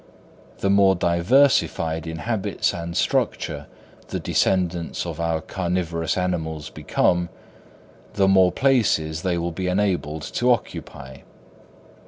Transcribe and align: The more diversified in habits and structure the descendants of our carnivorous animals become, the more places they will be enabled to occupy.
The 0.61 0.71
more 0.71 0.95
diversified 0.95 2.07
in 2.07 2.17
habits 2.17 2.73
and 2.73 2.97
structure 2.97 3.67
the 4.07 4.19
descendants 4.19 5.05
of 5.05 5.19
our 5.19 5.41
carnivorous 5.41 6.17
animals 6.17 6.71
become, 6.71 7.29
the 8.13 8.27
more 8.27 8.51
places 8.51 9.21
they 9.21 9.37
will 9.37 9.51
be 9.51 9.67
enabled 9.67 10.23
to 10.23 10.51
occupy. 10.51 11.17